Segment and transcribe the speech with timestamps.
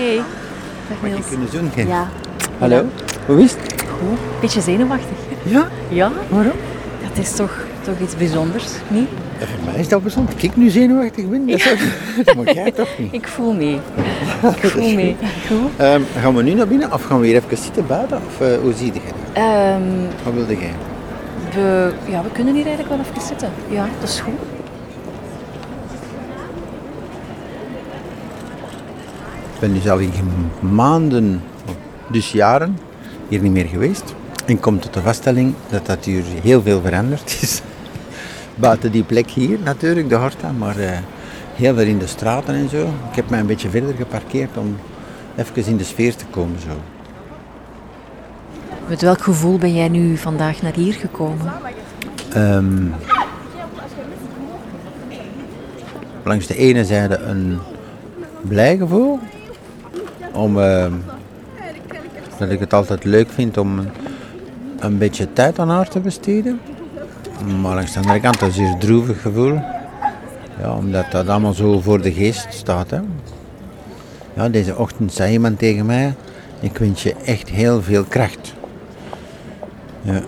[0.00, 0.20] Hey.
[0.88, 1.88] Dag ik kunnen zoen geven?
[1.90, 2.08] Ja.
[2.58, 2.84] Hallo?
[3.26, 3.82] Hoe is het?
[3.88, 4.18] Goed.
[4.40, 5.16] Beetje zenuwachtig.
[5.42, 5.68] Ja?
[5.88, 6.12] Ja?
[6.28, 6.52] Waarom?
[7.08, 7.52] Dat is toch,
[7.82, 9.08] toch iets bijzonders, niet?
[9.38, 10.34] Ja, voor mij is dat bijzonder.
[10.34, 11.78] Dat ik nu zenuwachtig ben, dat, is ook-
[12.26, 13.12] dat mag jij toch niet?
[13.12, 13.74] Ik voel mee.
[14.62, 15.16] Ik voel mee.
[15.48, 15.70] Goed.
[15.76, 18.20] Ehm, gaan we nu naar binnen of gaan we hier even zitten buiten?
[18.26, 19.02] Of eh, hoe zie je dat?
[19.32, 19.82] Ehm,
[20.24, 20.72] Wat wilde jij?
[21.54, 23.50] we, ja, we kunnen hier eigenlijk wel even zitten.
[23.68, 24.34] Ja, dat is goed.
[29.60, 30.12] Ben dus al in
[30.60, 31.42] maanden,
[32.10, 32.78] dus jaren,
[33.28, 34.14] hier niet meer geweest.
[34.46, 37.62] En kom tot de vaststelling dat dat hier heel veel veranderd is.
[38.54, 40.98] Buiten die plek hier natuurlijk, de Horta, maar eh,
[41.54, 42.82] heel veel in de straten en zo.
[43.10, 44.76] Ik heb mij een beetje verder geparkeerd om
[45.36, 46.74] even in de sfeer te komen zo.
[48.88, 51.52] Met welk gevoel ben jij nu vandaag naar hier gekomen?
[52.32, 52.86] Ehm,
[56.22, 57.58] langs de ene zijde een
[58.40, 59.18] blij gevoel.
[60.32, 60.92] Om, ehm,
[62.38, 63.88] dat ik het altijd leuk vind om een,
[64.78, 66.60] een beetje tijd aan haar te besteden.
[67.60, 69.60] Maar langs de andere kant een zeer droevig gevoel.
[70.60, 72.90] Ja, omdat dat allemaal zo voor de geest staat.
[72.90, 72.98] Hè.
[74.34, 76.14] Ja, deze ochtend zei iemand tegen mij,
[76.60, 78.54] ik wens je echt heel veel kracht.
[80.02, 80.22] Ja,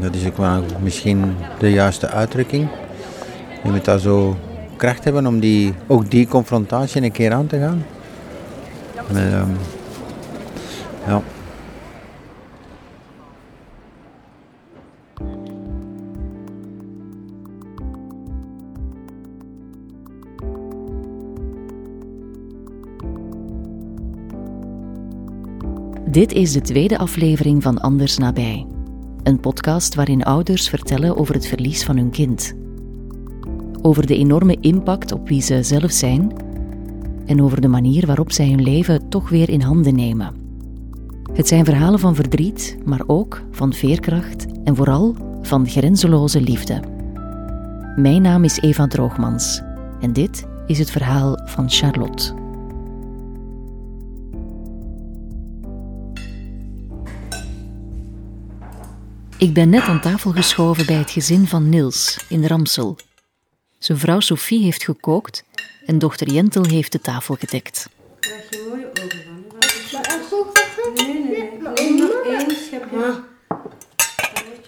[0.00, 2.68] dat is ook wel misschien de juiste uitdrukking.
[3.62, 4.36] Je moet daar zo
[4.76, 7.84] kracht hebben om die, ook die confrontatie een keer aan te gaan.
[9.14, 9.50] Ehm.
[26.10, 28.66] Dit is de tweede aflevering van Anders Nabij.
[29.22, 32.54] Een podcast waarin ouders vertellen over het verlies van hun kind.
[33.82, 36.45] Over de enorme impact op wie ze zelf zijn
[37.26, 40.34] en over de manier waarop zij hun leven toch weer in handen nemen.
[41.32, 46.80] Het zijn verhalen van verdriet, maar ook van veerkracht en vooral van grenzeloze liefde.
[47.96, 49.62] Mijn naam is Eva Droogmans
[50.00, 52.34] en dit is het verhaal van Charlotte.
[59.38, 62.96] Ik ben net aan tafel geschoven bij het gezin van Niels in Ramsel.
[63.78, 65.44] Zijn vrouw Sophie heeft gekookt
[65.86, 67.88] en dochter Jentel heeft de tafel gedekt.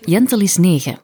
[0.01, 0.99] Jentel is negen.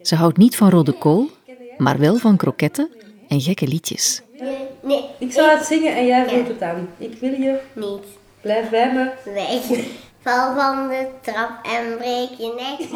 [0.00, 1.30] Ze houdt niet van rode kool,
[1.78, 2.90] maar wel van kroketten
[3.28, 4.22] en gekke liedjes.
[4.82, 6.88] Nee, Ik zal het zingen en jij voelt het aan.
[6.98, 7.60] Ik wil je.
[7.74, 8.04] niet.
[8.40, 9.32] Blijf bij me.
[9.32, 9.86] Weg.
[10.20, 12.88] Val van de trap en breek je nek.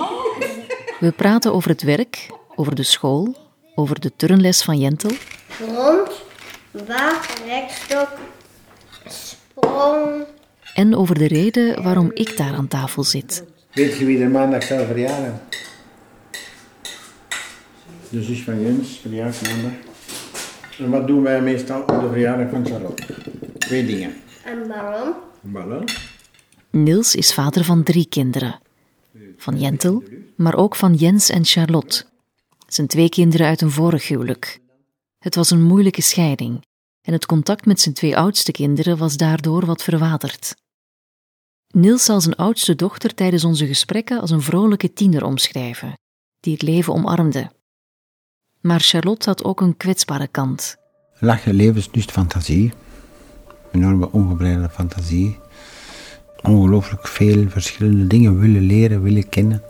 [1.00, 3.36] We praten over het werk, over de school,
[3.74, 5.10] over de turnles van Jentel
[5.74, 6.10] Rond,
[6.86, 8.08] waag, rekstok,
[9.06, 10.24] sprong.
[10.74, 13.44] en over de reden waarom ik daar aan tafel zit.
[13.72, 15.40] Weet je wie er maandag zou verjagen?
[18.08, 19.72] De zus van Jens, verjaagt maandag.
[20.78, 23.02] En wat doen wij meestal op de verjaardag van Charlotte?
[23.58, 24.14] Twee dingen.
[24.44, 25.14] En waarom?
[25.44, 25.84] Een ballon.
[26.70, 28.60] Niels is vader van drie kinderen.
[29.36, 30.02] Van Jentel,
[30.36, 32.04] maar ook van Jens en Charlotte.
[32.66, 34.60] Zijn twee kinderen uit een vorig huwelijk.
[35.18, 36.66] Het was een moeilijke scheiding
[37.08, 40.54] en het contact met zijn twee oudste kinderen was daardoor wat verwaterd.
[41.68, 45.98] Niels zal zijn oudste dochter tijdens onze gesprekken als een vrolijke tiener omschrijven,
[46.40, 47.50] die het leven omarmde.
[48.60, 50.76] Maar Charlotte had ook een kwetsbare kant.
[51.18, 52.72] Lachen, levenslust, fantasie.
[53.72, 55.38] Enorme ongebreide fantasie.
[56.42, 59.62] Ongelooflijk veel verschillende dingen willen leren, willen kennen.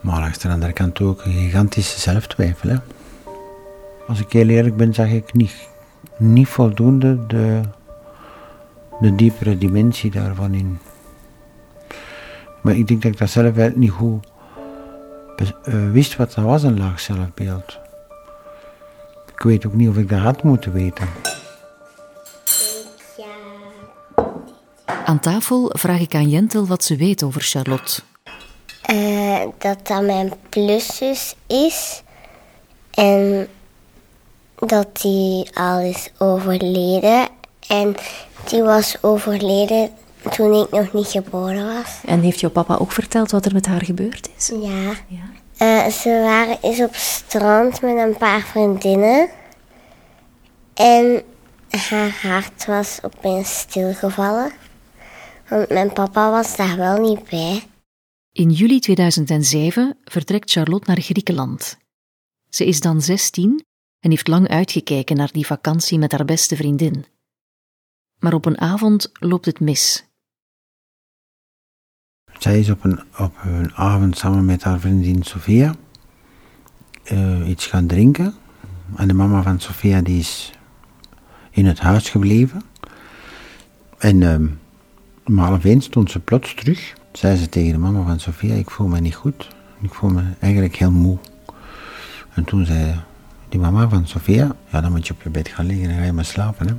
[0.00, 2.68] Maar langs de andere kant ook een gigantische zelftwijfel.
[2.68, 2.76] Hè.
[4.06, 5.68] Als ik heel eerlijk ben, zag ik niet,
[6.16, 7.60] niet voldoende de,
[9.00, 10.78] de diepere dimensie daarvan in.
[12.62, 14.32] Maar ik denk dat ik dat zelf eigenlijk niet goed
[15.36, 17.78] eh, wist wat dat was, een laag zelfbeeld.
[19.36, 21.08] Ik weet ook niet of ik dat had moeten weten.
[23.16, 23.34] Ja.
[25.04, 28.00] Aan tafel vraag ik aan Jentel wat ze weet over Charlotte.
[28.82, 32.02] Eh, dat dat mijn pluszus is.
[32.90, 33.48] En
[34.58, 37.28] dat die al is overleden.
[37.68, 37.94] En
[38.48, 39.90] die was overleden
[40.30, 42.00] toen ik nog niet geboren was.
[42.04, 44.48] En heeft jouw papa ook verteld wat er met haar gebeurd is?
[44.48, 44.92] Ja.
[45.08, 45.32] Ja.
[45.56, 49.28] Eh, ze waren eens op strand met een paar vriendinnen.
[50.74, 51.22] En
[51.70, 54.52] haar hart was opeens stilgevallen.
[55.48, 57.62] Want mijn papa was daar wel niet bij.
[58.32, 61.78] In juli 2007 vertrekt Charlotte naar Griekenland.
[62.48, 63.64] Ze is dan 16
[64.04, 67.04] en heeft lang uitgekeken naar die vakantie met haar beste vriendin.
[68.18, 70.04] Maar op een avond loopt het mis.
[72.38, 75.74] Zij is op een, op een avond samen met haar vriendin Sofia
[77.04, 78.34] eh, iets gaan drinken.
[78.96, 80.52] En de mama van Sofia die is
[81.50, 82.62] in het huis gebleven.
[83.98, 84.46] En ehm
[85.26, 86.94] om half één stond ze plots terug.
[87.12, 89.48] Zei ze tegen de mama van Sofia, ik voel me niet goed.
[89.80, 91.18] Ik voel me eigenlijk heel moe.
[92.34, 93.02] En toen zei
[93.54, 96.04] die mama van Sofia, ja dan moet je op je bed gaan liggen en ga
[96.04, 96.66] je maar slapen.
[96.66, 96.74] Hè.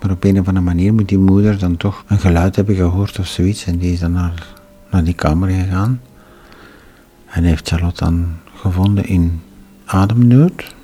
[0.00, 3.18] Maar op een of andere manier moet die moeder dan toch een geluid hebben gehoord
[3.18, 3.64] of zoiets.
[3.64, 4.46] En die is dan naar,
[4.90, 6.00] naar die kamer gegaan.
[7.26, 9.42] En heeft Charlotte dan gevonden in
[9.84, 10.74] ademnood.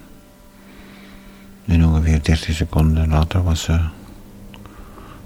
[1.65, 3.81] En ongeveer 30 seconden later was ze,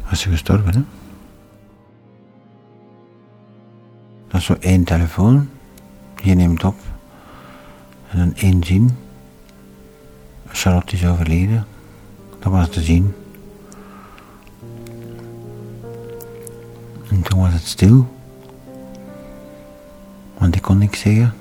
[0.08, 0.74] was ze gestorven.
[0.74, 0.82] Hè?
[4.28, 5.48] Dat is zo één telefoon.
[6.22, 6.76] Je neemt op.
[8.10, 9.02] En dan één zin.
[10.56, 11.66] Charlotte is overleden.
[12.38, 13.14] Dat was te zien.
[17.10, 18.14] En toen was het stil.
[20.38, 21.34] Want ik kon niks zeggen.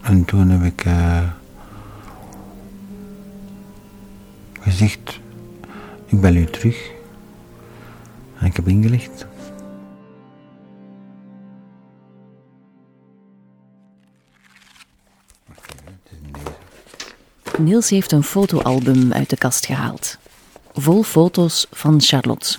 [0.00, 1.22] En toen heb ik eh,
[4.60, 5.20] gezegd,
[6.06, 6.90] ik bel u terug.
[8.38, 9.26] En ik heb ingelicht.
[17.58, 20.18] Niels heeft een fotoalbum uit de kast gehaald.
[20.72, 22.58] Vol foto's van Charlotte.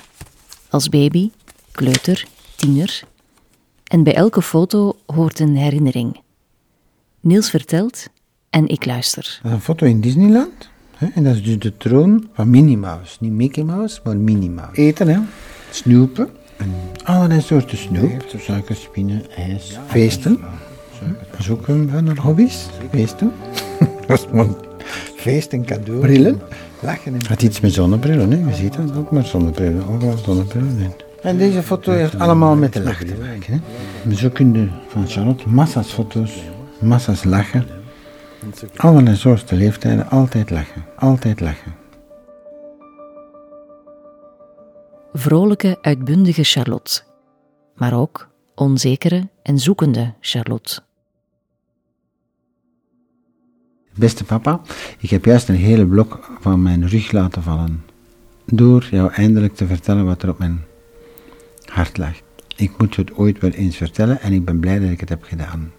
[0.69, 1.31] Als baby,
[1.71, 3.03] kleuter, tiener.
[3.83, 6.21] En bij elke foto hoort een herinnering.
[7.19, 8.07] Niels vertelt
[8.49, 9.39] en ik luister.
[9.41, 10.69] Dat is een foto in Disneyland.
[10.95, 11.07] Hè?
[11.15, 13.17] En dat is dus de troon van Minnie Mouse.
[13.19, 14.81] Niet Mickey Mouse, maar Minnie Mouse.
[14.81, 15.19] Eten, hè.
[15.69, 16.29] Snoepen.
[16.57, 16.73] En
[17.03, 18.25] allerlei soorten snoep.
[18.37, 19.77] Suikerspinnen, ijs.
[19.87, 20.39] Feesten.
[21.31, 22.65] Dat is ook een van haar hobby's.
[22.91, 23.31] Feesten.
[24.07, 24.25] Dat is
[25.19, 25.99] feesten, cadeau.
[25.99, 26.41] Brillen.
[26.79, 27.13] Lachen.
[27.13, 28.49] Het had iets met zonnebrillen, hè.
[28.49, 29.87] Je ziet dat ook met zonnebrillen.
[29.87, 30.93] Overal zonnebrillen in.
[31.21, 33.61] En deze foto heeft allemaal met de lach te maken.
[34.03, 34.15] Hè.
[34.15, 36.31] Zo kun je van Charlotte massa's foto's,
[36.79, 37.65] massa's lachen.
[38.75, 40.85] Allerlei soorten leeftijden, altijd lachen.
[40.95, 41.73] Altijd lachen.
[45.13, 47.01] Vrolijke, uitbundige Charlotte.
[47.75, 50.81] Maar ook onzekere en zoekende Charlotte.
[53.95, 54.61] Beste papa,
[54.99, 57.83] ik heb juist een hele blok van mijn rug laten vallen.
[58.45, 60.63] Door jou eindelijk te vertellen wat er op mijn
[61.65, 62.13] hart lag.
[62.55, 65.23] Ik moet het ooit wel eens vertellen en ik ben blij dat ik het heb
[65.23, 65.71] gedaan.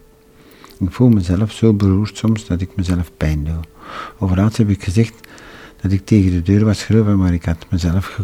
[0.79, 3.61] Ik voel mezelf zo beroerd soms dat ik mezelf pijn doe.
[4.19, 5.29] Overlaatst heb ik gezegd
[5.81, 8.21] dat ik tegen de deur was gelopen, maar ik had mezelf,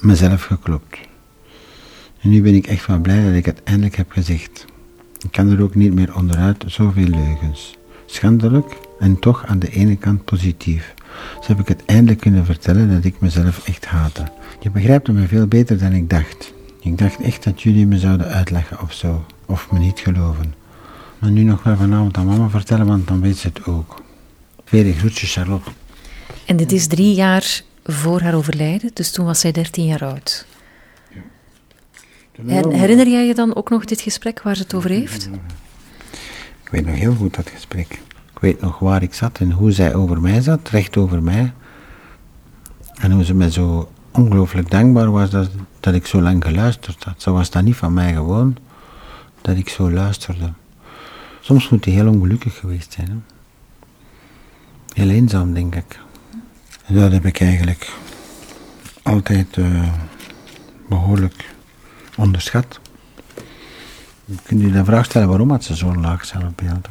[0.00, 0.98] mezelf geklopt.
[2.20, 4.64] En nu ben ik echt wel blij dat ik het eindelijk heb gezegd.
[5.24, 7.76] Ik kan er ook niet meer onderuit, zoveel leugens.
[8.06, 10.94] Schandelijk en toch aan de ene kant positief.
[11.40, 14.24] Zo heb ik het eindelijk kunnen vertellen dat ik mezelf echt haatte.
[14.60, 16.52] Je begrijpt me veel beter dan ik dacht.
[16.80, 20.54] Ik dacht echt dat jullie me zouden uitleggen of zo, of me niet geloven.
[21.18, 24.02] Maar nu nog wel vanavond aan mama vertellen, want dan weet ze het ook.
[24.64, 25.70] Vele groetjes, Charlotte.
[26.44, 30.46] En dit is drie jaar voor haar overlijden, dus toen was zij 13 jaar oud.
[32.46, 35.28] En herinner jij je dan ook nog dit gesprek waar ze het over heeft?
[36.66, 37.92] Ik weet nog heel goed dat gesprek.
[38.32, 41.52] Ik weet nog waar ik zat en hoe zij over mij zat, recht over mij.
[42.94, 47.22] En hoe ze mij zo ongelooflijk dankbaar was dat, dat ik zo lang geluisterd had.
[47.22, 48.56] Zo was dat niet van mij gewoon,
[49.40, 50.52] dat ik zo luisterde.
[51.40, 53.08] Soms moet hij heel ongelukkig geweest zijn.
[53.08, 53.16] Hè?
[55.02, 56.00] Heel eenzaam, denk ik.
[56.86, 57.92] Dat heb ik eigenlijk
[59.02, 59.92] altijd eh,
[60.88, 61.54] behoorlijk
[62.16, 62.80] onderschat.
[64.42, 66.88] Kun je de vraag stellen waarom had ze zo'n laag zelfbeeld?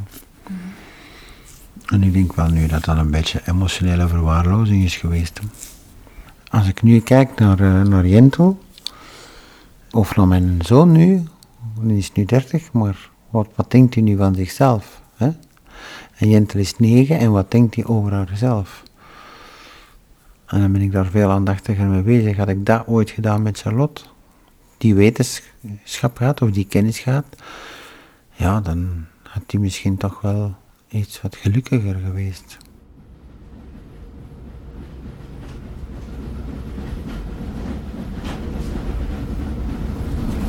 [1.86, 5.40] En ik denk wel nu dat dat een beetje emotionele verwaarlozing is geweest.
[6.50, 8.60] Als ik nu kijk naar, eh, naar Jentel,
[9.92, 11.24] of naar mijn zoon nu,
[11.82, 15.02] die is nu 30, maar wat, wat denkt hij nu van zichzelf?
[15.16, 15.30] Hè?
[16.16, 18.84] En Jentel is 9 en wat denkt hij over haarzelf?
[20.46, 22.38] En dan ben ik daar veel aandachtiger mee bezig.
[22.38, 24.02] Had ik dat ooit gedaan met Charlotte,
[24.78, 27.26] die wetenschap gehad of die kennis gehad,
[28.32, 30.56] ja, dan had hij misschien toch wel
[30.88, 32.58] iets wat gelukkiger geweest.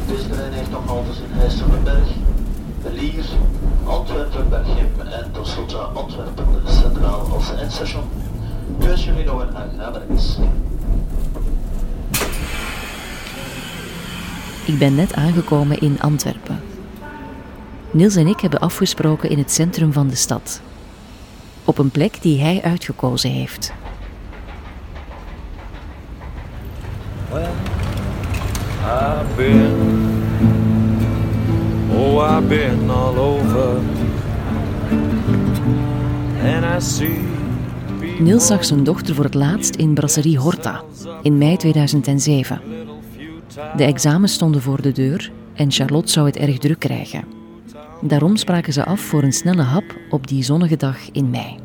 [0.06, 2.08] Deze trein heeft nog haltes in Heijsselberg,
[2.92, 3.24] Lier,
[3.84, 8.04] Antwerpen, Berchem en tenslotte Antwerpen Centraal als eindstation.
[8.78, 10.38] Ik wens jullie nog een aangename reis.
[14.66, 16.60] Ik ben net aangekomen in Antwerpen.
[17.90, 20.60] Niels en ik hebben afgesproken in het centrum van de stad.
[21.64, 23.72] Op een plek die hij uitgekozen heeft.
[36.78, 37.18] See.
[38.18, 40.82] Niels zag zijn dochter voor het laatst in Brasserie Horta
[41.22, 42.60] in mei 2007.
[43.76, 47.24] De examens stonden voor de deur en Charlotte zou het erg druk krijgen.
[48.00, 51.58] Daarom spraken ze af voor een snelle hap op die zonnige dag in mei.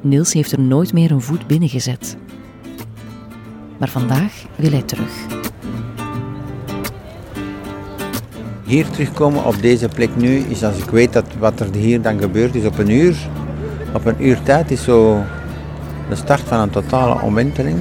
[0.00, 2.16] Niels heeft er nooit meer een voet binnengezet.
[3.76, 5.26] Maar vandaag wil hij terug.
[8.64, 12.18] Hier terugkomen op deze plek nu is als ik weet dat wat er hier dan
[12.18, 13.16] gebeurd is op een uur.
[13.94, 15.22] Op een uur tijd is zo
[16.08, 17.78] de start van een totale omwenteling.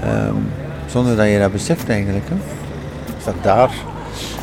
[0.00, 0.34] Ehm,
[0.94, 2.28] zonder dat je dat beseft eigenlijk.
[2.28, 2.34] Hè.
[3.14, 3.70] Ik zat daar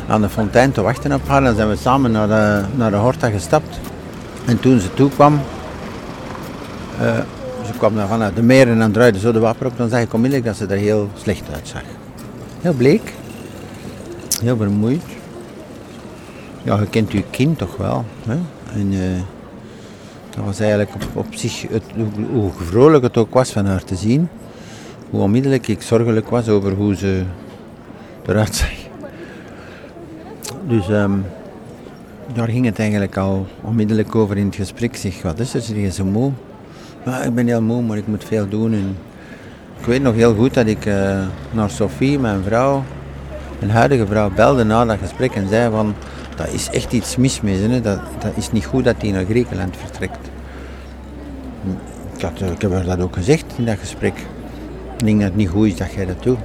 [0.08, 2.96] aan de fontein te wachten op haar en zijn we samen naar de, naar de
[2.96, 3.80] Horta gestapt.
[4.46, 5.40] En toen ze toekwam,
[7.02, 7.18] uh,
[7.66, 10.00] ze kwam dan vanuit de meer en dan draaide zo de wapen op, dan zag
[10.00, 11.82] ik onmiddellijk dat ze er heel slecht uitzag.
[12.60, 13.12] Heel bleek,
[14.42, 15.02] heel vermoeid.
[16.62, 18.04] Ja, je kent je kind toch wel.
[18.26, 18.38] Hè?
[18.80, 19.00] En, uh,
[20.30, 21.84] dat was eigenlijk op, op zich, het,
[22.32, 24.28] hoe vrolijk het ook was van haar te zien,
[25.12, 27.22] hoe onmiddellijk ik zorgelijk was over hoe ze
[28.26, 28.70] eruit zag.
[30.68, 31.24] Dus um,
[32.34, 34.96] daar ging het eigenlijk al onmiddellijk over in het gesprek.
[34.96, 35.78] Zeg, wat is er?
[35.78, 36.30] Je zo moe?
[37.24, 38.72] Ik ben heel moe, maar ik moet veel doen.
[38.72, 38.96] En
[39.78, 42.82] ik weet nog heel goed dat ik uh, naar Sophie, mijn vrouw,
[43.58, 45.94] mijn huidige vrouw, belde na dat gesprek en zei van,
[46.36, 47.58] dat is echt iets mis mee.
[47.58, 47.80] Hè?
[47.80, 50.30] Dat, dat is niet goed dat hij naar Griekenland vertrekt.
[52.16, 54.14] Ik, had, ik heb haar dat ook gezegd in dat gesprek.
[55.02, 56.38] Ik denk dat het niet goed is dat jij dat doet.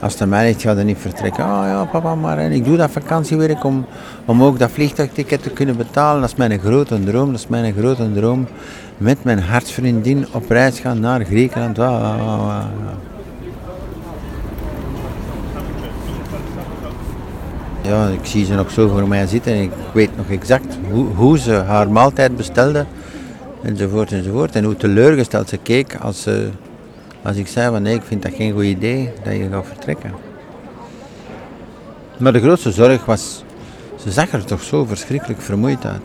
[0.00, 1.44] Als de mij zegt, ga er niet vertrekken.
[1.44, 3.86] Oh ja, papa, maar ik doe dat vakantiewerk om,
[4.24, 6.20] om ook dat vliegtuigticket te kunnen betalen.
[6.20, 8.46] Dat is mijn grote droom, dat is mijn grote droom.
[8.96, 11.76] Met mijn hartsvriendin op reis gaan naar Griekenland.
[17.82, 21.06] Ja, ik zie ze nog zo voor mij zitten en ik weet nog exact hoe,
[21.14, 22.84] hoe ze haar maaltijd bestelde.
[23.62, 24.56] Enzovoort enzovoort.
[24.56, 26.50] En hoe teleurgesteld ze keek als ze
[27.22, 30.14] als ik zei van nee, ik vind dat geen goed idee dat je gaat vertrekken.
[32.16, 33.44] Maar de grootste zorg was,
[34.02, 36.02] ze zag er toch zo verschrikkelijk vermoeid uit.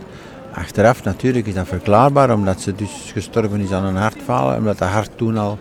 [0.53, 4.89] Achteraf natuurlijk is dat verklaarbaar, omdat ze dus gestorven is aan een hartfalen, omdat dat
[4.89, 5.57] hart toen al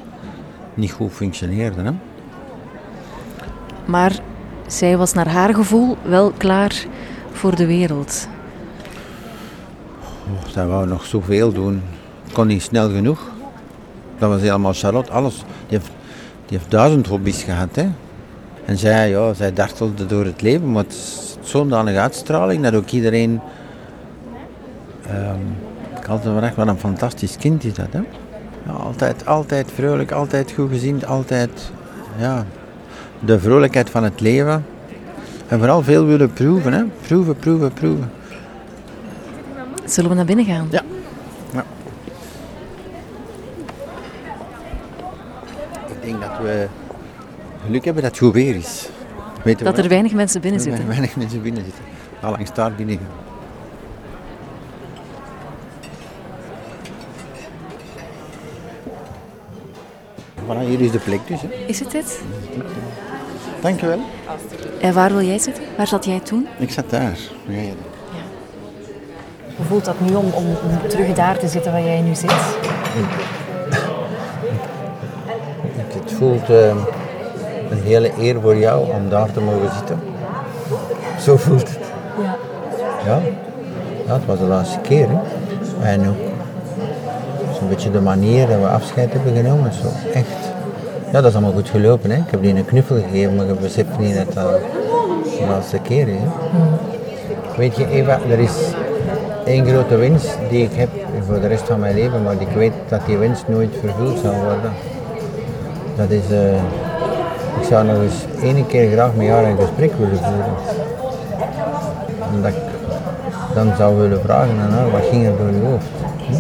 [0.75, 1.83] niet goed functioneerde.
[1.83, 1.91] Hè?
[3.85, 4.13] Maar
[4.67, 6.85] zij was naar haar gevoel wel klaar
[7.33, 8.29] voor de wereld.
[10.03, 11.83] Oh, zij wou nog zoveel doen.
[12.33, 13.35] Kon niet snel genoeg.
[14.19, 15.35] Dat was helemaal Charlotte, alles.
[15.69, 15.91] Die heeft,
[16.47, 17.69] die heeft duizend hobby's gehad.
[17.75, 17.87] Hè.
[18.65, 22.75] En zij, ja, zij dartelde door het leven, maar het is zo'n danige uitstraling dat
[22.75, 23.41] ook iedereen...
[25.11, 25.57] Um,
[26.01, 27.89] ik altijd gedacht, wat een fantastisch kind is dat.
[27.91, 28.01] Hè.
[28.67, 31.71] Ja, altijd, altijd vrolijk, altijd goed gezien, altijd...
[32.19, 32.45] Ja,
[33.21, 34.67] de vrolijkheid van het leven.
[35.49, 36.85] En vooral veel willen proeven, hè.
[37.07, 38.11] Proeven, proeven, proeven.
[39.85, 40.69] Zullen we naar binnen gaan?
[40.71, 40.83] Ja.
[45.87, 46.67] Ik denk dat we
[47.65, 48.89] geluk hebben dat het goed weer is.
[49.43, 50.95] Weet dat er weinig mensen binnen dat er zitten.
[50.95, 51.85] weinig mensen binnen zitten.
[52.21, 52.99] Allangs daar binnen.
[60.47, 61.41] Voilà, hier is de plek dus.
[61.41, 61.49] Hè.
[61.67, 62.21] Is het dit?
[63.61, 64.01] Dankjewel.
[64.81, 65.65] En waar wil jij zitten?
[65.77, 66.47] Waar zat jij toen?
[66.59, 67.19] Ik zat daar.
[67.47, 67.73] Ja, ja.
[69.57, 70.57] Hoe voelt dat nu om, om
[70.89, 72.33] terug daar te zitten waar jij nu zit?
[76.27, 76.69] Voelt uh,
[77.71, 79.99] een hele eer voor jou om daar te mogen zitten.
[81.21, 81.79] Zo voelt het.
[82.23, 82.37] Ja.
[83.07, 83.21] Ja,
[84.07, 85.07] ja het was de laatste keer.
[85.09, 85.19] Hè.
[85.93, 86.17] En ook
[87.59, 89.73] zo'n beetje de manier dat we afscheid hebben genomen.
[89.73, 90.27] Zo echt.
[91.13, 92.11] Ja, dat is allemaal goed gelopen.
[92.11, 92.17] Hè.
[92.17, 94.61] Ik heb die een knuffel gegeven, maar ik besef niet dat dat
[95.39, 96.21] de laatste keer is.
[97.57, 98.57] Weet je, Eva, er is
[99.45, 100.89] één grote winst die ik heb
[101.27, 104.35] voor de rest van mijn leven, maar ik weet dat die winst nooit vervuld zal
[104.35, 104.73] worden.
[105.97, 106.55] Dat is, uh,
[107.61, 110.55] ik zou nog eens één keer graag met jou een gesprek willen voeren.
[112.35, 112.59] Omdat ik
[113.55, 115.87] dan zou willen vragen aan haar, wat ging er door je hoofd?
[116.27, 116.33] Hm?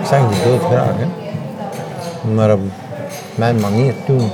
[0.00, 1.06] Ik zag die dood graag, hè?
[2.34, 2.60] maar op
[3.34, 4.30] mijn manier toen.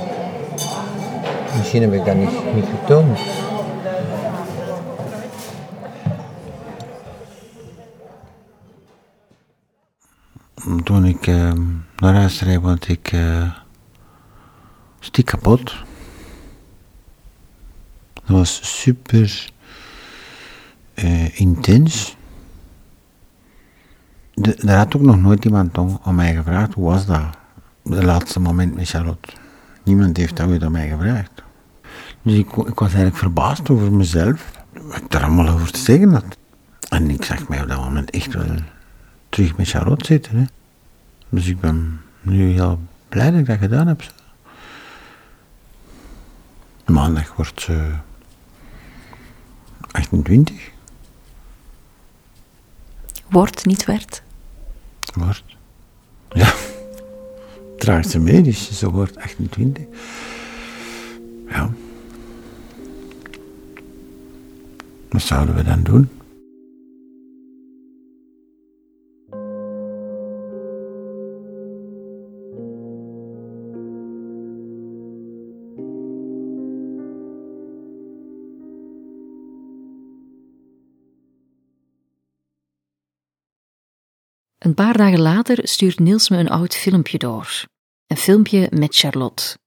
[1.57, 3.19] Misschien heb ik dat niet, niet getoond.
[10.83, 11.51] Toen ik uh,
[11.95, 13.51] huis reed, want ik uh,
[14.99, 15.75] stiek kapot.
[18.13, 19.49] Dat was super
[20.95, 22.15] uh, intens.
[24.33, 27.23] Daar had ook nog nooit iemand om, om mij gevraagd hoe was dat.
[27.83, 29.29] de laatste moment met Charlotte.
[29.83, 31.43] Niemand heeft dat ooit aan mij gevraagd.
[32.21, 34.51] Dus ik, ik was eigenlijk verbaasd over mezelf.
[34.73, 36.37] Wat ik daar allemaal over te zeggen had.
[36.89, 38.55] En ik zag mij op dat moment echt wel
[39.29, 40.37] terug met Charlotte zitten.
[40.37, 40.45] Hè.
[41.35, 44.03] Dus ik ben nu heel blij dat ik dat gedaan heb.
[46.85, 47.91] Maandag wordt ze
[49.91, 50.71] 28.
[53.29, 54.21] Wordt, niet werd.
[55.13, 55.43] Wordt.
[56.29, 56.53] Ja.
[57.77, 59.83] Draagt ze mee, dus ze wordt 28.
[61.47, 61.69] Ja.
[65.09, 66.09] Wat zouden we dan doen?
[84.75, 87.63] Paar dagen later stuurt Niels me een oud filmpje door.
[88.07, 89.57] Een filmpje met Charlotte.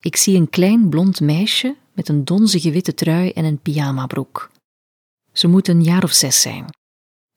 [0.00, 4.50] Ik zie een klein blond meisje met een donzige witte trui en een pyjamabroek.
[5.32, 6.64] Ze moet een jaar of zes zijn.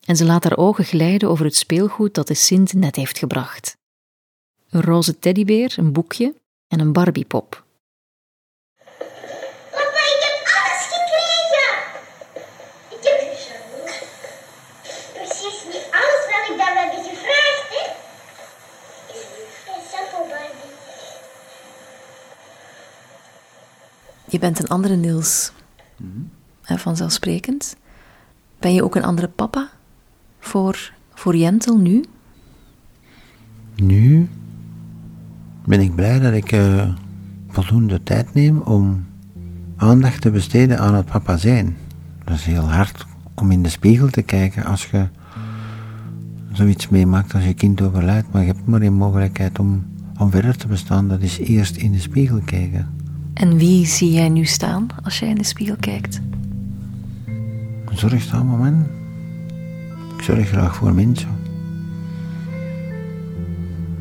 [0.05, 3.77] En ze laat haar ogen glijden over het speelgoed dat de Sint net heeft gebracht.
[4.69, 6.35] Een roze teddybeer, een boekje
[6.67, 7.63] en een Barbiepop.
[9.71, 11.69] Papa, ik heb alles gekregen.
[12.89, 13.17] Ik heb
[15.13, 17.83] precies niet alles wat ik daar heb gevraagd, hè?
[19.73, 20.69] Een simpel Barbie.
[24.31, 25.51] Je bent een andere Niels.
[26.61, 27.75] Hè, vanzelfsprekend.
[28.59, 29.69] Ben je ook een andere papa
[30.39, 32.03] voor, voor Jentel nu?
[33.75, 34.29] Nu
[35.65, 36.93] ben ik blij dat ik eh,
[37.47, 39.05] voldoende tijd neem om
[39.75, 41.77] aandacht te besteden aan het papa zijn.
[42.23, 45.07] Dat is heel hard om in de spiegel te kijken als je
[46.51, 49.85] zoiets meemaakt als je kind overlijdt, maar je hebt maar één mogelijkheid om,
[50.17, 51.07] om verder te bestaan.
[51.07, 52.99] Dat is eerst in de spiegel kijken.
[53.41, 56.21] En wie zie jij nu staan als jij in de spiegel kijkt?
[57.85, 58.87] Een zorgzaam moment.
[60.17, 61.29] Ik zorg graag voor mensen.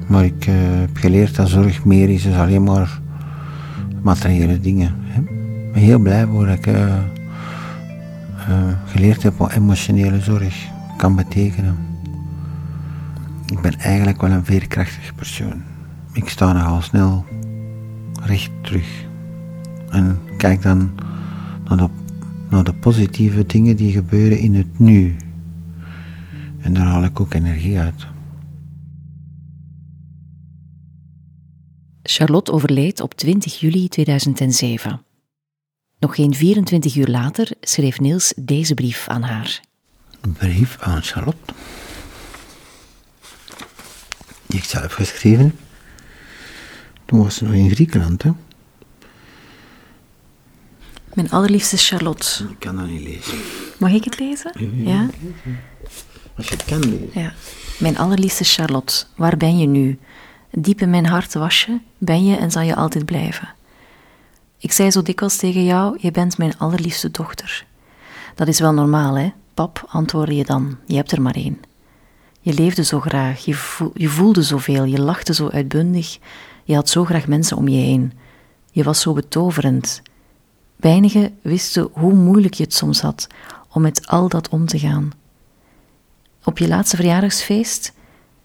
[0.06, 3.00] Maar ik eh, heb geleerd dat zorg meer is dan alleen maar
[4.02, 4.94] materiële dingen.
[4.98, 5.20] Hè.
[5.66, 7.02] Ik ben heel blij voor dat ik eh, eh,
[8.86, 11.76] geleerd heb wat emotionele zorg kan betekenen.
[13.46, 15.62] Ik ben eigenlijk wel een veerkrachtig persoon.
[16.12, 17.24] Ik sta nogal snel
[18.22, 19.08] recht terug.
[19.90, 20.90] En kijk dan
[21.64, 21.88] naar de,
[22.48, 25.16] naar de positieve dingen die gebeuren in het nu.
[26.60, 28.06] En daar haal ik ook energie uit.
[32.02, 35.02] Charlotte overleed op 20 juli 2007.
[35.98, 39.60] Nog geen 24 uur later schreef Niels deze brief aan haar.
[40.20, 41.52] Een brief aan Charlotte.
[44.46, 45.54] Die ik zelf geschreven.
[47.04, 48.30] Toen was ze nog in Griekenland, hè.
[51.14, 52.44] Mijn allerliefste Charlotte.
[52.50, 53.38] Ik kan dat niet lezen.
[53.78, 54.52] Mag ik het lezen?
[54.84, 55.08] Ja?
[56.36, 57.10] Als je het kan lezen.
[57.12, 57.32] Ja.
[57.78, 59.98] Mijn allerliefste Charlotte, waar ben je nu?
[60.50, 63.48] Diep in mijn hart was je, ben je en zal je altijd blijven.
[64.58, 67.64] Ik zei zo dikwijls tegen jou, je bent mijn allerliefste dochter.
[68.34, 69.32] Dat is wel normaal, hè?
[69.54, 71.60] Pap, antwoordde je dan, je hebt er maar één.
[72.40, 73.58] Je leefde zo graag, je,
[73.94, 76.18] je voelde zoveel, je lachte zo uitbundig,
[76.64, 78.12] je had zo graag mensen om je heen.
[78.72, 80.02] Je was zo betoverend.
[80.80, 83.26] Weinigen wisten hoe moeilijk je het soms had
[83.72, 85.12] om met al dat om te gaan.
[86.44, 87.92] Op je laatste verjaardagsfeest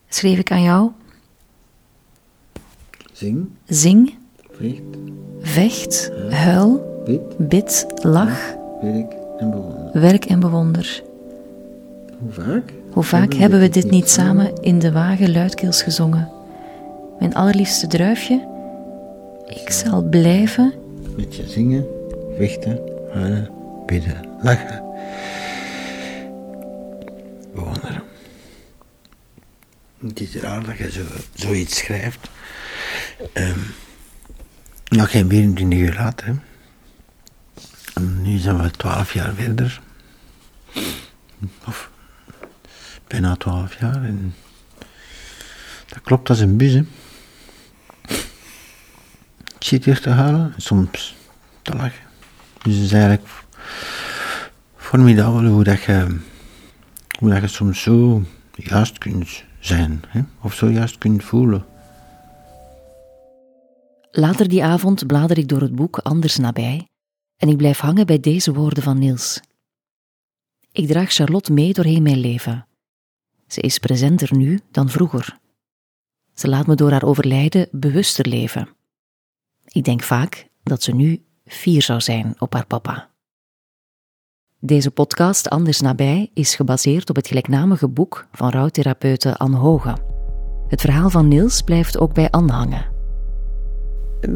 [0.09, 0.91] schreef ik aan jou:
[3.11, 4.15] Zing, zing,
[4.51, 4.81] vecht,
[5.39, 10.01] vecht, huil, bid, bid, lach, werk en bewonder.
[10.01, 11.03] werk en bewonder.
[12.19, 12.73] Hoe vaak?
[12.91, 16.29] Hoe vaak hebben we dit niet samen in de wagen luidkeels gezongen?
[17.19, 18.47] Mijn allerliefste druifje,
[19.45, 20.73] ik zal blijven.
[21.15, 21.85] Met je zingen,
[22.37, 22.79] vechten,
[23.13, 23.51] huilen,
[23.85, 24.83] bidden, lachen.
[27.53, 28.03] Bewonderen.
[29.99, 32.29] Het is raar dat je zo, zoiets schrijft.
[33.33, 33.59] Ehm
[34.89, 36.35] nog geen 24 uur later.
[37.93, 39.81] En nu zijn we 12 jaar verder.
[41.67, 41.89] Of
[43.07, 44.03] bijna 12 jaar.
[44.03, 44.35] En
[45.87, 46.73] dat klopt als een bus.
[46.73, 46.83] Hè.
[49.57, 51.15] Ik zit hier te huilen en soms
[51.61, 52.03] te lachen.
[52.65, 53.27] Dus het is eigenlijk
[54.75, 56.19] formidabel hoe dat je,
[57.19, 58.23] hoe dat je soms zo
[58.55, 60.01] juist kunt zijn.
[60.07, 60.21] Hè?
[60.41, 61.65] Of zo juist kunt voelen.
[64.11, 66.87] Later die avond blader ik door het boek Anders nabij
[67.37, 69.41] en ik blijf hangen bij deze woorden van Niels.
[70.71, 72.67] Ik draag Charlotte mee doorheen mijn leven.
[73.47, 75.37] Ze is presenter nu dan vroeger.
[76.33, 78.69] Ze laat me door haar overlijden bewuster leven.
[79.65, 83.09] Ik denk vaak dat ze nu fier zou zijn op haar papa.
[84.59, 89.97] Deze podcast Anders Nabij is gebaseerd op het gelijknamige boek van rouwtherapeute Anne Hoge.
[90.67, 92.85] Het verhaal van Niels blijft ook bij Anne hangen.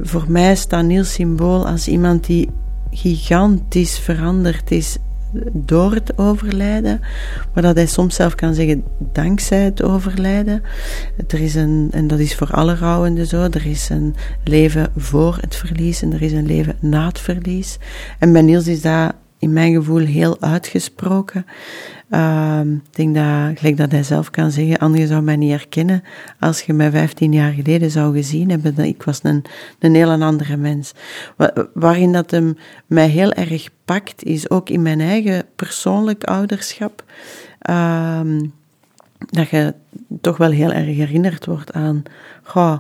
[0.01, 2.49] Voor mij staat Niels symbool als iemand die
[2.91, 4.97] gigantisch veranderd is
[5.51, 7.01] door het overlijden,
[7.53, 10.61] maar dat hij soms zelf kan zeggen dankzij het overlijden.
[11.27, 15.37] Er is een, en dat is voor alle rouwenden zo, er is een leven voor
[15.41, 17.77] het verlies en er is een leven na het verlies.
[18.19, 21.45] En bij Niels is dat in mijn gevoel heel uitgesproken.
[22.09, 26.03] Uh, ik denk dat, gelijk dat hij zelf kan zeggen, anderen zou mij niet herkennen
[26.39, 28.77] als je mij 15 jaar geleden zou gezien hebben.
[28.77, 29.43] Ik was een,
[29.79, 30.93] een heel andere mens.
[31.73, 37.03] waarin dat hem mij heel erg pakt, is ook in mijn eigen persoonlijk ouderschap.
[37.69, 38.21] Uh,
[39.17, 39.73] dat je
[40.21, 42.03] toch wel heel erg herinnerd wordt aan,
[42.43, 42.77] goh,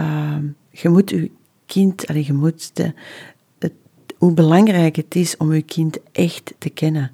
[0.00, 0.36] uh,
[0.70, 1.30] je moet je
[1.66, 2.92] kind, allez, je moet de,
[4.18, 7.10] hoe belangrijk het is om uw kind echt te kennen.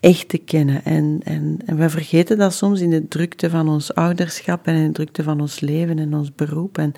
[0.00, 0.84] Echt te kennen.
[0.84, 4.92] En, en, we vergeten dat soms in de drukte van ons ouderschap en in de
[4.92, 6.78] drukte van ons leven en ons beroep.
[6.78, 6.92] En,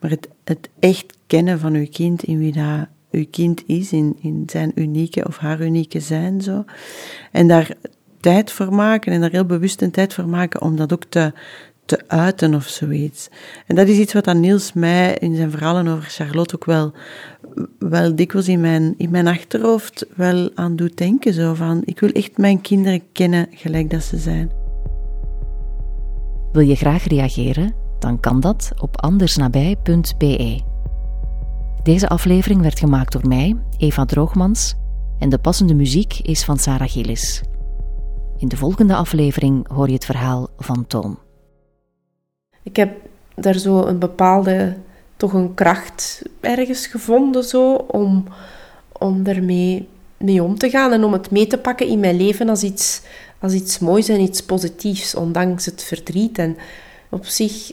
[0.00, 4.16] maar het, het echt kennen van uw kind, in wie dat uw kind is, in,
[4.20, 6.40] in zijn unieke of haar unieke zijn.
[6.40, 6.64] Zo.
[7.32, 7.70] En daar
[8.20, 11.32] tijd voor maken en daar heel bewust een tijd voor maken om dat ook te,
[11.86, 13.28] te uiten of zoiets.
[13.66, 16.92] En dat is iets wat aan Niels mij in zijn verhalen over Charlotte ook wel,
[17.78, 21.32] wel dikwijls in mijn, in mijn achterhoofd wel aan doet denken.
[21.32, 24.50] Zo van, ik wil echt mijn kinderen kennen gelijk dat ze zijn.
[26.52, 27.74] Wil je graag reageren?
[27.98, 30.60] Dan kan dat op andersnabij.be.
[31.82, 34.74] Deze aflevering werd gemaakt door mij, Eva Droogmans,
[35.18, 37.42] en de passende muziek is van Sarah Gillis.
[38.38, 41.18] In de volgende aflevering hoor je het verhaal van Toon.
[42.62, 42.96] Ik heb
[43.34, 44.76] daar zo een bepaalde,
[45.16, 48.24] toch een kracht ergens gevonden zo, om,
[48.92, 52.48] om daarmee mee om te gaan en om het mee te pakken in mijn leven
[52.48, 53.02] als iets,
[53.38, 56.38] als iets moois en iets positiefs, ondanks het verdriet.
[56.38, 56.56] En
[57.10, 57.72] op zich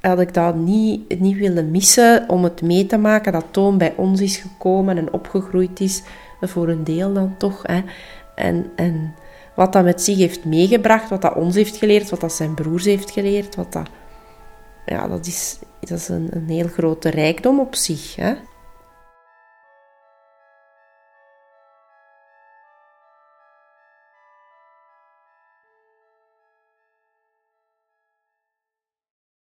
[0.00, 3.94] had ik dat niet, niet willen missen om het mee te maken dat Toon bij
[3.96, 6.02] ons is gekomen en opgegroeid is,
[6.40, 7.62] voor een deel dan toch.
[7.62, 7.82] Hè.
[8.34, 9.14] En, en
[9.54, 12.84] wat dat met zich heeft meegebracht, wat dat ons heeft geleerd, wat dat zijn broers
[12.84, 13.88] heeft geleerd, wat dat
[14.86, 18.16] ja, dat is, dat is een, een heel grote rijkdom op zich.
[18.16, 18.34] Hè?